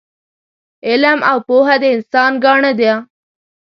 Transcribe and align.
علم 0.87 1.19
او 1.29 1.37
پوه 1.47 1.73
د 1.81 1.83
انسان 1.95 2.31
ګاڼه 2.43 2.71
ده 2.79 2.93